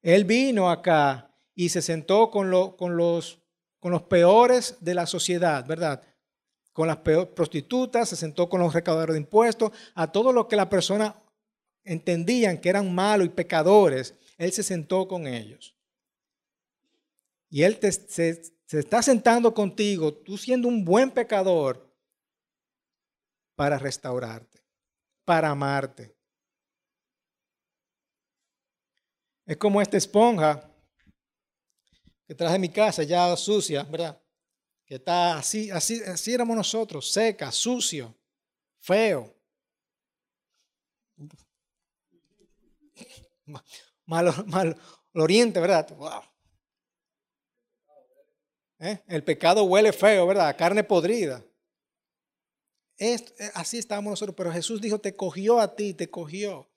[0.00, 3.42] Él vino acá y se sentó con, con, los,
[3.78, 6.02] con los peores de la sociedad, ¿verdad?
[6.72, 10.68] Con las prostitutas, se sentó con los recaudadores de impuestos, a todo lo que la
[10.68, 11.14] persona
[11.84, 15.74] entendían que eran malos y pecadores, Él se sentó con ellos.
[17.50, 21.88] Y Él se, se está sentando contigo, tú siendo un buen pecador,
[23.58, 24.62] para restaurarte,
[25.24, 26.14] para amarte.
[29.44, 30.67] Es como esta esponja
[32.28, 34.20] que traje de mi casa ya sucia, ¿verdad?
[34.84, 38.14] Que está así, así, así éramos nosotros, seca, sucio,
[38.80, 39.34] feo.
[44.04, 44.76] mal, mal
[45.14, 45.88] oriente, ¿verdad?
[48.80, 49.02] ¿Eh?
[49.08, 50.54] El pecado huele feo, ¿verdad?
[50.54, 51.42] Carne podrida.
[52.98, 53.16] Eh,
[53.54, 56.68] así estamos nosotros, pero Jesús dijo, te cogió a ti, te cogió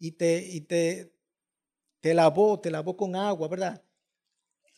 [0.00, 1.14] y te, y te,
[2.00, 3.80] te lavó, te lavó con agua, ¿verdad?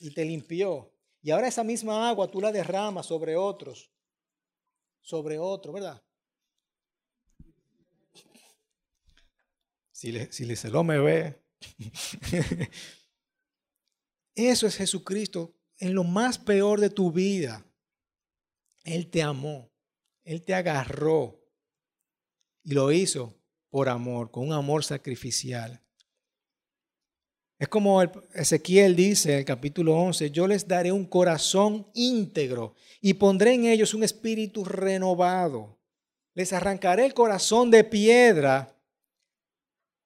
[0.04, 0.92] Y te limpió.
[1.22, 3.90] Y ahora esa misma agua tú la derramas sobre otros.
[5.00, 6.02] sobre otro, ¿verdad?
[9.92, 11.42] Si, le, si se lo me ve.
[14.34, 17.66] Eso es Jesucristo en lo más peor de tu vida.
[18.82, 19.72] Él te amó,
[20.22, 21.42] Él te agarró
[22.62, 23.40] y lo hizo
[23.70, 25.82] por amor, con un amor sacrificial.
[27.58, 28.02] Es como
[28.34, 33.66] Ezequiel dice en el capítulo 11, yo les daré un corazón íntegro y pondré en
[33.66, 35.78] ellos un espíritu renovado.
[36.34, 38.76] Les arrancaré el corazón de piedra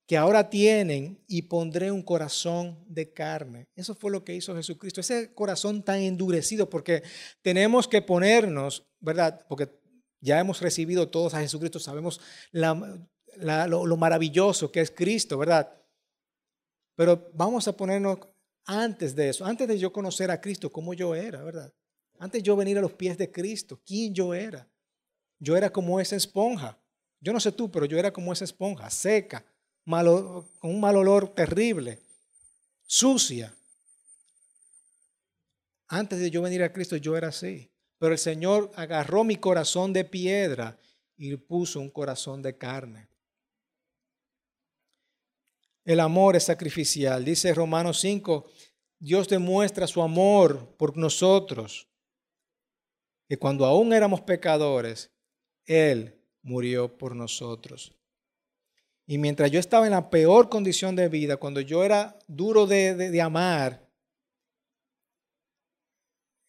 [0.06, 3.66] que ahora tienen y pondré un corazón de carne.
[3.74, 5.00] Eso fue lo que hizo Jesucristo.
[5.00, 7.02] Ese corazón tan endurecido, porque
[7.42, 9.44] tenemos que ponernos, ¿verdad?
[9.48, 9.68] Porque
[10.20, 12.20] ya hemos recibido todos a Jesucristo, sabemos
[12.52, 15.77] lo, lo maravilloso que es Cristo, ¿verdad?
[16.98, 18.18] Pero vamos a ponernos
[18.64, 21.72] antes de eso, antes de yo conocer a Cristo, cómo yo era, ¿verdad?
[22.18, 24.68] Antes de yo venir a los pies de Cristo, quién yo era.
[25.38, 26.76] Yo era como esa esponja.
[27.20, 29.44] Yo no sé tú, pero yo era como esa esponja, seca,
[29.84, 32.00] con un mal olor terrible,
[32.84, 33.54] sucia.
[35.86, 37.70] Antes de yo venir a Cristo yo era así.
[38.00, 40.76] Pero el Señor agarró mi corazón de piedra
[41.16, 43.06] y puso un corazón de carne.
[45.88, 47.24] El amor es sacrificial.
[47.24, 48.44] Dice Romanos 5,
[48.98, 51.88] Dios demuestra su amor por nosotros.
[53.26, 55.10] Que cuando aún éramos pecadores,
[55.64, 57.96] Él murió por nosotros.
[59.06, 63.22] Y mientras yo estaba en la peor condición de vida, cuando yo era duro de,
[63.22, 63.88] amar,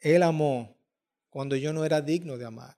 [0.02, 0.76] Él amó
[1.30, 2.78] cuando yo no era digno de amar.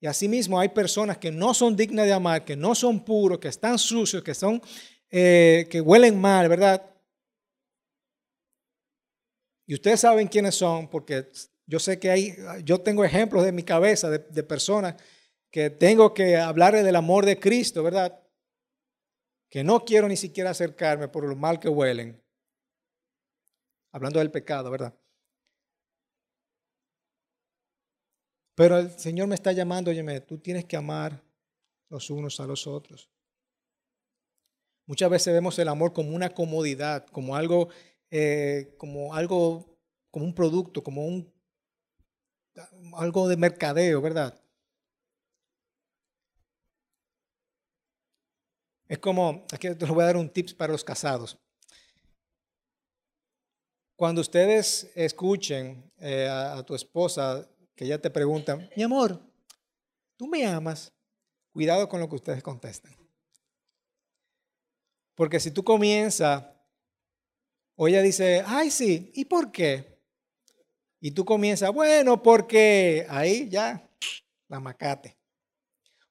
[0.00, 3.48] Y asimismo hay personas que no son dignas de amar, que no son puros, que
[3.48, 4.60] están sucios, que son,
[5.12, 6.84] eh, que huelen mal, ¿verdad?
[9.66, 11.28] Y ustedes saben quiénes son, porque
[11.66, 14.96] yo sé que hay, yo tengo ejemplos de mi cabeza de, personas
[15.50, 18.18] que tengo que hablarle del amor de Cristo, ¿verdad?
[19.52, 22.18] que no quiero ni siquiera acercarme por lo mal que huelen.
[23.92, 24.98] Hablando del pecado, ¿verdad?
[28.54, 31.22] Pero el Señor me está llamando, oye, tú tienes que amar
[31.90, 33.11] los unos a los otros.
[34.86, 37.68] Muchas veces vemos el amor como una comodidad, como algo,
[38.10, 39.78] eh, como algo,
[40.10, 41.24] como un producto, como
[42.94, 44.38] algo de mercadeo, ¿verdad?
[48.88, 51.38] Es como, aquí te voy a dar un tips para los casados.
[53.96, 59.18] Cuando ustedes escuchen eh, a, tu esposa que ella te pregunta, mi amor,
[60.16, 60.92] ¿tú me amas?
[61.52, 63.01] Cuidado con lo que ustedes contestan.
[65.14, 66.44] Porque si tú comienzas,
[67.76, 69.98] o ella dice, ay sí, ¿y por qué?
[71.00, 73.88] Y tú comienzas, bueno, porque ahí ya,
[74.48, 75.16] la macate.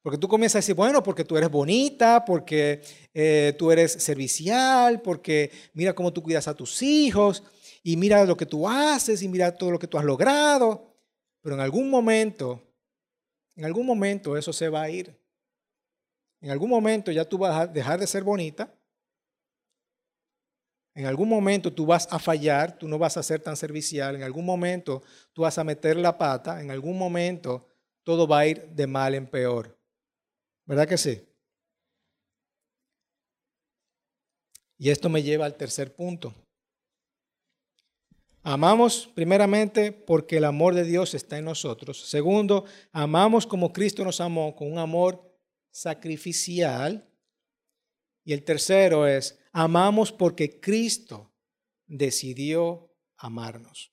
[0.02, 2.82] Porque tú comienzas a decir, bueno, porque tú eres bonita, porque
[3.14, 7.44] eh, tú eres servicial, porque mira cómo tú cuidas a tus hijos,
[7.84, 10.92] y mira lo que tú haces, y mira todo lo que tú has logrado.
[11.42, 12.62] Pero en algún momento,
[13.56, 15.16] en algún momento eso se va a ir.
[16.42, 18.74] En algún momento ya tú vas a dejar de ser bonita.
[20.94, 24.16] En algún momento tú vas a fallar, tú no vas a ser tan servicial.
[24.16, 26.62] En algún momento tú vas a meter la pata.
[26.62, 27.68] En algún momento
[28.04, 29.78] todo va a ir de mal en peor.
[30.66, 31.22] ¿Verdad que sí?
[34.78, 36.34] Y esto me lleva al tercer punto.
[38.44, 42.10] Amamos primeramente porque el amor de Dios está en nosotros.
[42.10, 45.32] Segundo, amamos como Cristo nos amó, con un amor
[45.70, 47.08] sacrificial.
[48.24, 51.32] Y el tercero es, amamos porque Cristo
[51.88, 53.92] decidió amarnos.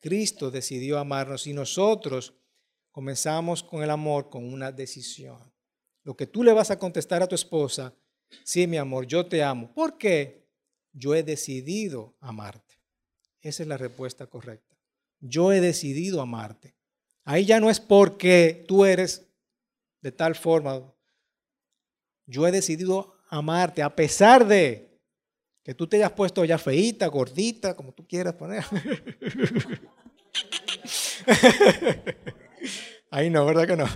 [0.00, 2.34] Cristo decidió amarnos y nosotros
[2.90, 5.52] comenzamos con el amor con una decisión.
[6.02, 7.94] Lo que tú le vas a contestar a tu esposa,
[8.44, 9.72] sí, mi amor, yo te amo.
[9.74, 10.46] ¿Por qué?
[10.92, 12.80] Yo he decidido amarte.
[13.40, 14.76] Esa es la respuesta correcta.
[15.20, 16.76] Yo he decidido amarte.
[17.24, 19.26] Ahí ya no es porque tú eres
[20.00, 20.94] de tal forma.
[22.26, 25.00] Yo he decidido amarte a pesar de
[25.62, 28.64] que tú te hayas puesto ya feita, gordita, como tú quieras poner.
[33.10, 33.86] Ahí no, ¿verdad que no?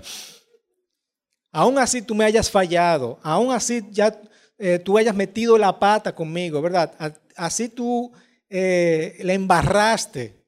[1.52, 4.20] aún así tú me hayas fallado, aún así ya
[4.58, 7.14] eh, tú hayas metido la pata conmigo, ¿verdad?
[7.36, 8.12] Así tú
[8.48, 10.38] eh, le embarraste.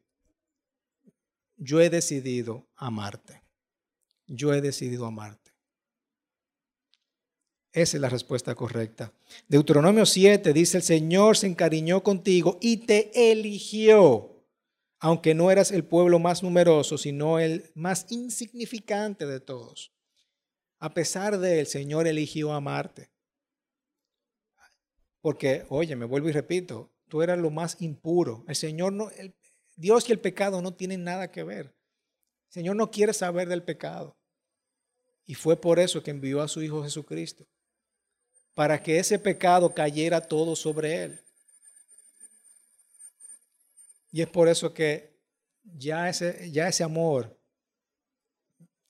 [1.57, 3.43] Yo he decidido amarte.
[4.27, 5.42] Yo he decidido amarte.
[7.73, 9.13] Esa es la respuesta correcta.
[9.49, 14.33] Deuteronomio 7 dice, el Señor se encariñó contigo y te eligió
[15.05, 19.93] aunque no eras el pueblo más numeroso, sino el más insignificante de todos.
[20.79, 23.11] A pesar de el Señor eligió amarte.
[25.21, 28.45] Porque, oye, me vuelvo y repito, tú eras lo más impuro.
[28.47, 29.11] El Señor no,
[29.75, 31.75] Dios y el pecado no tienen nada que ver.
[32.47, 34.17] El Señor no quiere saber del pecado.
[35.25, 37.45] Y fue por eso que envió a su Hijo Jesucristo,
[38.55, 41.21] para que ese pecado cayera todo sobre él.
[44.11, 45.19] Y es por eso que
[45.65, 47.39] ya ese, ya ese amor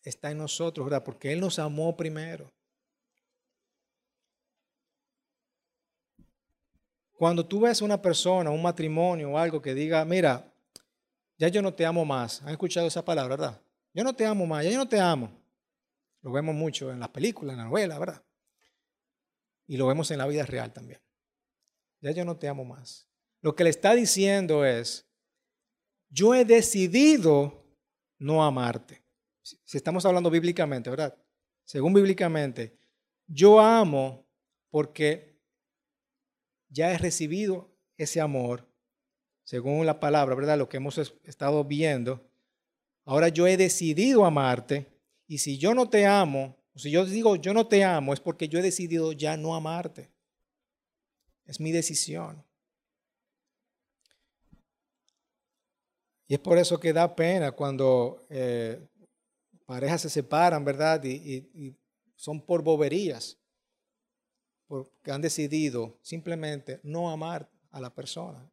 [0.03, 1.05] está en nosotros, ¿verdad?
[1.05, 2.53] Porque Él nos amó primero.
[7.13, 10.53] Cuando tú ves una persona, un matrimonio o algo que diga, mira,
[11.39, 12.43] ya yo no te amo más.
[12.43, 13.61] ¿Han escuchado esa palabra, verdad?
[13.95, 15.31] Yo no te amo más, ya yo no te amo.
[16.23, 18.23] Lo vemos mucho en las películas, en la novela, ¿verdad?
[19.73, 21.01] Y lo vemos en la vida real también.
[22.03, 23.09] Ya yo no te amo más.
[23.41, 25.09] Lo que le está diciendo es,
[26.11, 27.65] yo he decidido
[28.19, 29.03] no amarte.
[29.41, 31.17] Si estamos hablando bíblicamente, ¿verdad?
[31.65, 32.77] Según bíblicamente,
[33.27, 34.29] yo amo
[34.69, 35.41] porque
[36.69, 38.71] ya he recibido ese amor,
[39.43, 40.59] según la palabra, ¿verdad?
[40.59, 42.31] Lo que hemos estado viendo.
[43.07, 47.53] Ahora yo he decidido amarte y si yo no te amo, si yo digo yo
[47.55, 50.11] no te amo, es porque yo he decidido ya no amarte.
[51.45, 52.45] Es mi decisión.
[56.29, 58.89] Y es por eso que da pena cuando eh,
[59.67, 61.03] parejas se separan, ¿verdad?
[61.05, 61.77] y
[62.17, 63.37] son por boberías
[64.73, 68.51] porque han decidido simplemente no amar a la persona.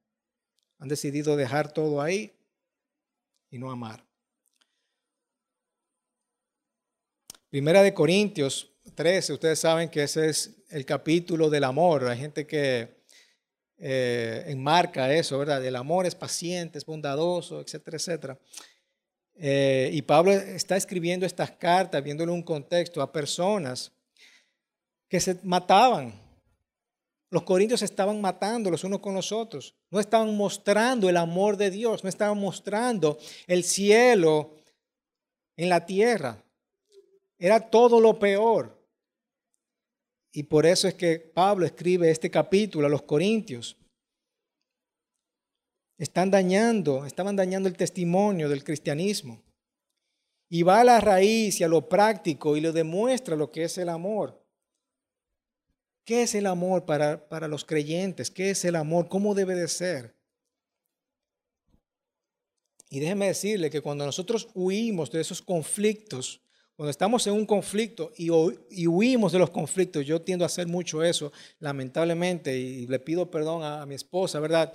[0.78, 2.38] Han decidido dejar todo ahí
[3.50, 4.09] y no amar.
[7.50, 12.08] Primera de Corintios 13, ustedes saben que ese es el capítulo del amor.
[12.08, 13.02] Hay gente que
[13.80, 15.66] eh, enmarca eso, ¿verdad?
[15.66, 18.40] El amor es paciente, es bondadoso, etcétera, etcétera.
[19.34, 23.92] Eh, y Pablo está escribiendo estas cartas, viéndole un contexto a personas
[25.08, 26.14] que se mataban.
[27.32, 29.74] Los corintios estaban matando los unos con los otros.
[29.90, 34.56] No estaban mostrando el amor de Dios, no estaban mostrando el cielo
[35.58, 36.44] en la tierra.
[37.40, 38.78] Era todo lo peor.
[40.32, 43.78] Y por eso es que Pablo escribe este capítulo a los corintios.
[45.98, 49.42] Están dañando, estaban dañando el testimonio del cristianismo.
[50.50, 53.78] Y va a la raíz y a lo práctico y le demuestra lo que es
[53.78, 54.44] el amor.
[56.06, 58.32] ¿Qué es el amor para, para los creyentes?
[58.32, 59.08] ¿Qué es el amor?
[59.10, 60.16] ¿Cómo debe de ser?
[62.90, 66.42] Y déjeme decirle que cuando nosotros huimos de esos conflictos,
[66.80, 68.30] cuando estamos en un conflicto y,
[68.70, 73.30] y, huimos de los conflictos, yo tiendo a hacer mucho eso, lamentablemente, y le pido
[73.30, 74.74] perdón a, mi esposa, ¿verdad?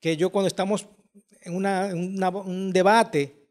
[0.00, 0.88] Que yo cuando estamos
[1.42, 3.46] en un debate,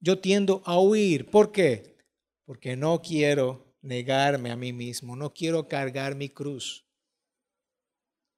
[0.00, 1.30] yo tiendo a huir.
[1.30, 1.96] ¿Por qué?
[2.44, 6.84] Porque no quiero negarme a mí mismo, no quiero cargar mi cruz.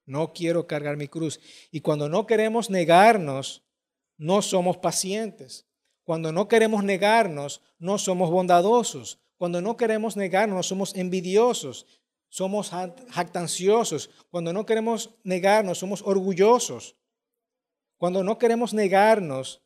[0.05, 1.41] No quiero cargar mi cruz.
[1.71, 3.65] Y cuando no queremos negarnos,
[4.17, 5.66] no somos pacientes.
[6.07, 9.19] Cuando no queremos negarnos, no somos bondadosos.
[9.35, 11.85] Cuando no queremos negarnos, somos envidiosos,
[12.29, 12.71] somos
[13.09, 14.09] jactanciosos.
[14.29, 16.95] Cuando no queremos negarnos, somos orgullosos.
[17.97, 19.61] Cuando no queremos negarnos,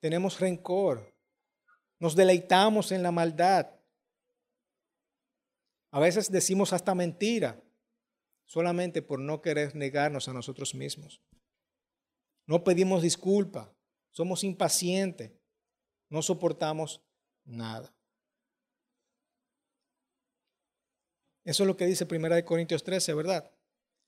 [0.00, 1.16] tenemos rencor.
[1.98, 3.70] Nos deleitamos en la maldad.
[5.92, 7.58] A veces decimos hasta mentira
[8.44, 11.22] solamente por no querer negarnos a nosotros mismos.
[12.46, 13.75] No pedimos disculpa,
[14.16, 15.30] somos impacientes,
[16.08, 17.02] no soportamos
[17.44, 17.94] nada.
[21.44, 23.52] Eso es lo que dice 1 Corintios 13, ¿verdad?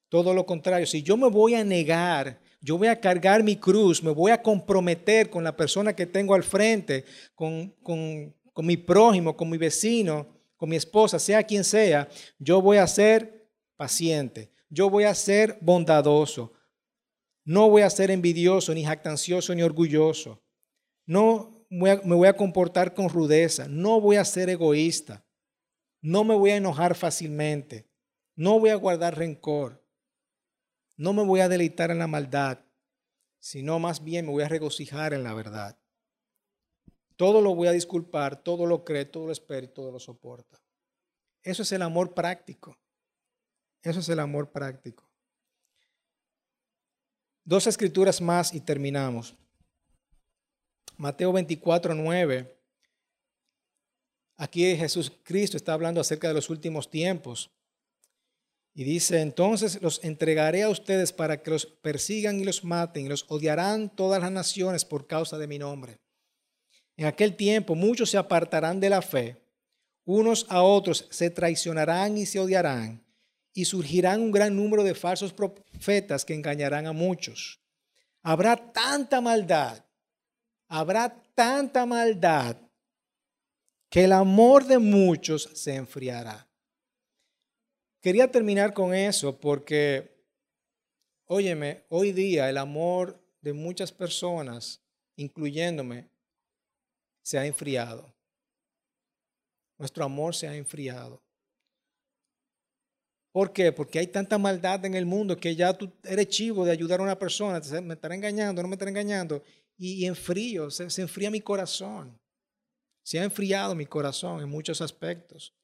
[0.08, 4.02] Todo lo contrario, si yo me voy a negar, yo voy a cargar mi cruz,
[4.02, 8.78] me voy a comprometer con la persona que tengo al frente, con, con, con mi
[8.78, 14.50] prójimo, con mi vecino, con mi esposa, sea quien sea, yo voy a ser paciente,
[14.70, 16.54] yo voy a ser bondadoso,
[17.48, 20.42] no voy a ser envidioso, ni jactancioso, ni orgulloso.
[21.06, 25.24] No me voy a comportar con rudeza, no voy a ser egoísta,
[26.02, 27.88] no me voy a enojar fácilmente,
[28.36, 29.82] no voy a guardar rencor,
[30.98, 32.66] no me voy a deleitar en la maldad,
[33.40, 35.78] sino más bien me voy a regocijar en la verdad.
[37.16, 40.62] Todo lo voy a disculpar, todo lo cree, todo lo espera y todo lo soporta.
[41.42, 42.76] Eso es el amor práctico.
[43.82, 45.07] Eso es el amor práctico.
[47.48, 49.34] Dos escrituras más y terminamos.
[50.98, 52.54] Mateo 24, 9.
[54.36, 57.50] Aquí Jesús Cristo está hablando acerca de los últimos tiempos.
[58.74, 63.08] Y dice, entonces los entregaré a ustedes para que los persigan y los maten, y
[63.08, 66.00] los odiarán todas las naciones por causa de mi nombre.
[66.98, 69.40] En aquel tiempo muchos se apartarán de la fe,
[70.04, 73.07] unos a otros se traicionarán y se odiarán,
[73.52, 77.60] y surgirán un gran número de falsos profetas que engañarán a muchos.
[78.22, 79.84] Habrá tanta maldad,
[80.68, 82.56] habrá tanta maldad,
[83.90, 86.48] que el amor de muchos se enfriará.
[88.00, 90.24] Quería terminar con eso porque,
[91.24, 94.82] óyeme, hoy día el amor de muchas personas,
[95.16, 96.08] incluyéndome,
[97.22, 98.14] se ha enfriado.
[99.78, 101.22] Nuestro amor se ha enfriado.
[103.32, 103.72] ¿Por qué?
[103.72, 107.02] Porque hay tanta maldad en el mundo que ya tú eres chivo de ayudar a
[107.02, 109.42] una persona, me estará engañando, no me estará engañando,
[109.76, 112.20] y, enfrío, se, enfría mi corazón.
[113.04, 115.54] Se ha enfriado mi corazón en muchos aspectos.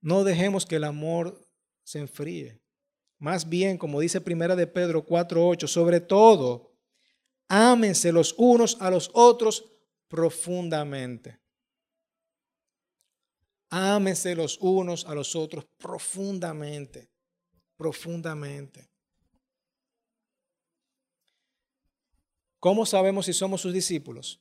[0.00, 1.38] No dejemos que el amor
[1.84, 2.62] se enfríe.
[3.18, 6.74] Más bien, como dice Primera de Pedro 4:8, sobre todo,
[7.48, 9.70] ámense los unos a los otros
[10.08, 11.39] profundamente.
[13.70, 17.08] Ámense los unos a los otros profundamente,
[17.76, 18.90] profundamente.
[22.58, 24.40] ¿Cómo sabemos si somos sus discípulos?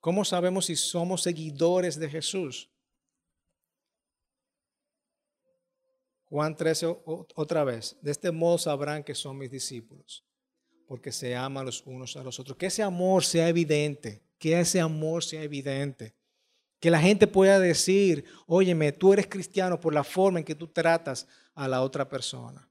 [0.00, 2.68] ¿Cómo sabemos si somos seguidores de Jesús?
[6.24, 10.26] Juan 13 otra vez, de este modo sabrán que son mis discípulos,
[10.86, 12.58] porque se aman los unos a los otros.
[12.58, 16.17] Que ese amor sea evidente, que ese amor sea evidente.
[16.80, 20.68] Que la gente pueda decir, óyeme, tú eres cristiano por la forma en que tú
[20.68, 22.68] tratas a la otra persona.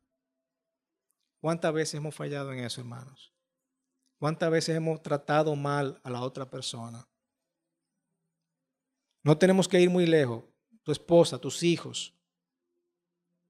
[1.41, 3.34] ¿Cuántas veces hemos fallado en eso, hermanos?
[4.18, 7.08] ¿Cuántas veces hemos tratado mal a la otra persona?
[9.24, 10.43] No tenemos que ir muy lejos.
[10.84, 12.18] Tu esposa, tus hijos,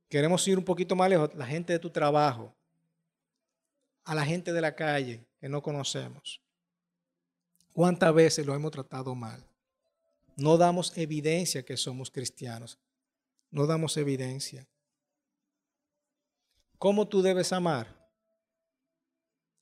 [0.09, 2.55] Queremos ir un poquito más lejos, la gente de tu trabajo,
[4.05, 6.41] a la gente de la calle que no conocemos.
[7.73, 9.43] ¿Cuántas veces lo hemos tratado mal?
[10.37, 12.79] No damos evidencia que somos cristianos.
[13.49, 14.67] No damos evidencia.
[16.77, 18.07] ¿Cómo tú debes amar?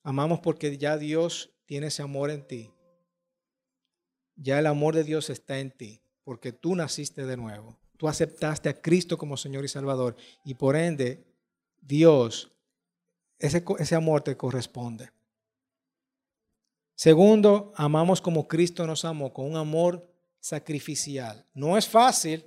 [0.03, 2.71] Amamos porque ya Dios tiene ese amor en ti.
[4.35, 7.79] Ya el amor de Dios está en ti, porque tú naciste de nuevo.
[7.95, 11.25] Tú aceptaste a Cristo como Señor y Salvador y por ende
[11.79, 12.51] Dios,
[13.39, 15.09] ese, ese amor te corresponde.
[16.95, 20.14] Segundo, amamos como Cristo nos amó, con un amor
[20.45, 21.43] sacrificial.
[21.55, 22.45] No es fácil,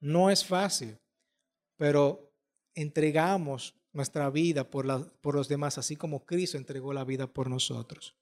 [0.00, 0.98] no es fácil,
[1.76, 2.32] pero
[2.74, 7.48] entregamos nuestra vida por, la, por los demás, así como Cristo entregó la vida por
[7.48, 8.16] nosotros.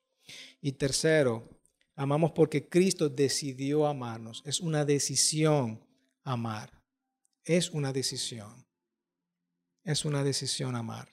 [0.61, 1.49] Y tercero,
[1.97, 4.43] amamos porque Cristo decidió amarnos.
[4.45, 5.83] Es una decisión
[6.23, 6.71] amar.
[7.45, 8.67] Es una decisión.
[9.85, 11.09] Es una decisión amar.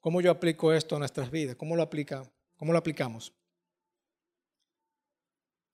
[0.00, 1.54] ¿Cómo yo aplico esto a nuestras vidas?
[1.54, 2.28] ¿Cómo lo, aplica?
[2.56, 3.32] ¿Cómo lo aplicamos?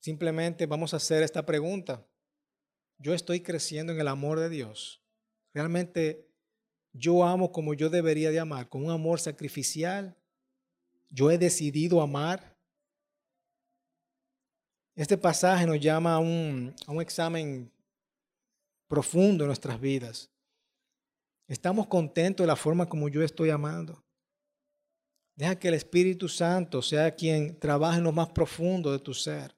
[0.07, 2.07] Simplemente vamos a hacer esta pregunta.
[2.96, 5.02] Yo estoy creciendo en el amor de Dios.
[5.52, 6.30] Realmente
[6.92, 10.16] yo amo como yo debería de amar, con un amor sacrificial.
[11.11, 12.57] Yo he decidido amar.
[14.94, 17.68] Este pasaje nos llama a un, examen
[18.86, 20.30] profundo en nuestras vidas.
[21.48, 24.00] ¿Estamos contentos de la forma como yo estoy amando?
[25.34, 29.55] Deja que el Espíritu Santo sea quien trabaje en lo más profundo de tu ser.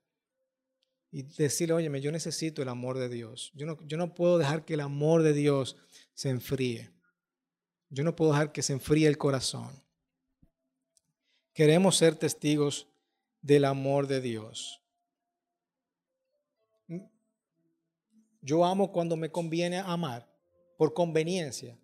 [1.10, 3.50] Y decirle, oye, yo necesito el amor de Dios.
[3.54, 5.76] Yo no, yo no puedo dejar que el amor de Dios
[6.14, 6.90] se enfríe.
[7.90, 9.70] Yo no puedo dejar que se enfríe el corazón.
[11.54, 12.86] Queremos ser testigos
[13.40, 14.82] del amor de Dios.
[18.40, 20.28] Yo amo cuando me conviene amar,
[20.76, 21.76] por conveniencia.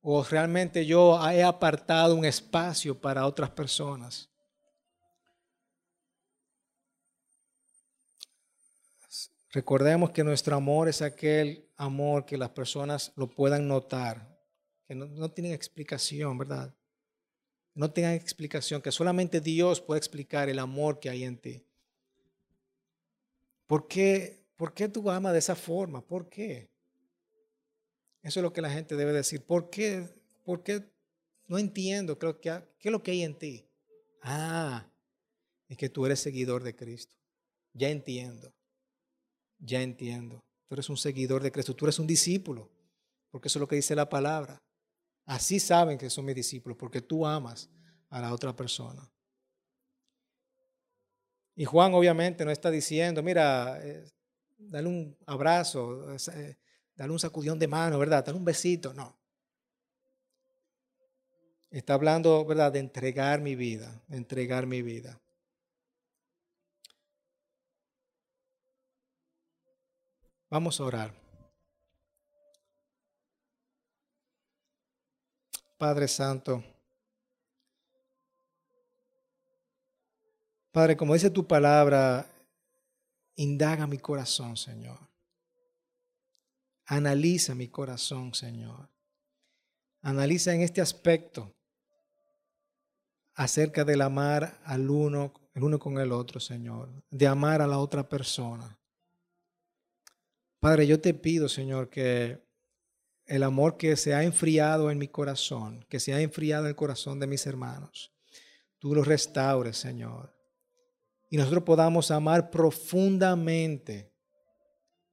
[0.00, 4.30] O realmente yo he apartado un espacio para otras personas.
[9.56, 14.38] Recordemos que nuestro amor es aquel amor que las personas lo puedan notar,
[14.86, 16.76] que no, no tienen explicación, ¿verdad?
[17.74, 21.66] No tengan explicación, que solamente Dios puede explicar el amor que hay en ti.
[23.66, 26.06] ¿Por qué ¿Por qué tú amas de esa forma?
[26.06, 26.70] ¿Por qué?
[28.22, 29.42] Eso es lo que la gente debe decir.
[29.42, 30.06] ¿Por qué?
[30.44, 30.82] ¿Por qué?
[31.46, 32.18] No entiendo.
[32.18, 33.66] Creo que, ¿Qué es lo que hay en ti?
[34.22, 34.86] Ah,
[35.66, 37.16] es que tú eres seguidor de Cristo.
[37.74, 38.55] Ya entiendo.
[39.58, 40.44] Ya entiendo.
[40.68, 41.74] Tú eres un seguidor de Cristo.
[41.74, 42.70] Tú eres un discípulo.
[43.30, 44.62] Porque eso es lo que dice la palabra.
[45.24, 46.76] Así saben que son mis discípulos.
[46.78, 47.70] Porque tú amas
[48.10, 49.10] a la otra persona.
[51.54, 53.80] Y Juan obviamente no está diciendo, mira,
[54.58, 56.58] dale un abrazo, eh,
[56.94, 58.24] dale un sacudón de mano, ¿verdad?
[58.24, 59.18] Dale un besito, no.
[61.70, 65.20] Está hablando, ¿verdad?, de entregar mi vida, entregar mi vida.
[70.48, 71.14] Vamos a orar.
[75.76, 76.62] Padre Santo,
[80.76, 82.30] Padre, como dice tu palabra,
[83.36, 84.98] indaga mi corazón, Señor.
[86.84, 88.86] Analiza mi corazón, Señor.
[90.02, 91.50] Analiza en este aspecto
[93.36, 97.78] acerca del amar al uno, el uno con el otro, Señor, de amar a la
[97.78, 98.78] otra persona.
[100.66, 102.44] Padre, yo te pido, Señor, que
[103.24, 106.74] el amor que se ha enfriado en mi corazón, que se ha enfriado en el
[106.74, 108.12] corazón de mis hermanos,
[108.80, 110.36] tú lo restaures, Señor.
[111.30, 114.12] Y nosotros podamos amar profundamente,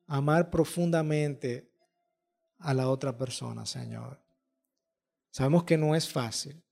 [0.08, 1.72] amar profundamente
[2.58, 4.20] a la otra persona, Señor.
[5.30, 6.66] Sabemos que no es fácil,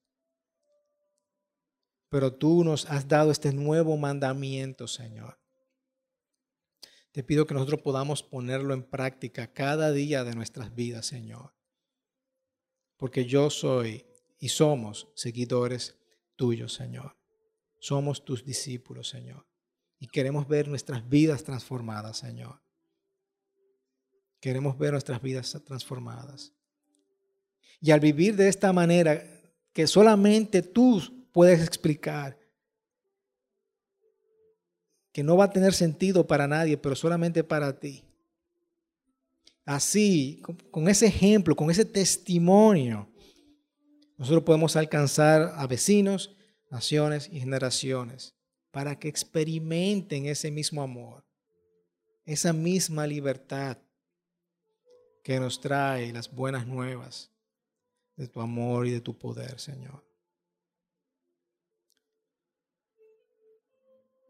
[2.10, 5.41] pero tú nos has dado este nuevo mandamiento, Señor.
[7.12, 11.54] Te pido que nosotros podamos ponerlo en práctica cada día de nuestras vidas, Señor.
[12.98, 14.06] Porque yo soy
[14.40, 15.98] y somos seguidores
[16.36, 17.18] tuyos, Señor.
[17.80, 19.46] Somos tus discípulos, Señor.
[20.00, 22.62] Y queremos ver nuestras vidas transformadas, Señor.
[24.40, 26.54] Queremos ver nuestras vidas transformadas.
[27.82, 29.24] Y al vivir de esta manera,
[29.74, 31.02] que solamente tú
[31.32, 32.41] puedes explicar,
[35.12, 38.04] que no va a tener sentido para nadie, pero solamente para ti.
[39.66, 40.42] Así,
[40.72, 43.10] con, ese ejemplo, con ese testimonio,
[44.18, 46.36] nosotros podemos alcanzar a vecinos,
[46.70, 48.36] naciones y generaciones
[48.72, 51.26] para que experimenten ese mismo amor,
[52.26, 53.78] esa misma libertad
[55.24, 57.32] que nos trae las buenas nuevas
[58.16, 60.11] de tu amor y de tu poder, Señor.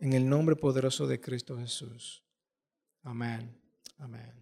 [0.02, 2.24] En el nombre poderoso de Cristo Jesús.
[3.04, 3.56] Amén.
[4.00, 4.41] Amén.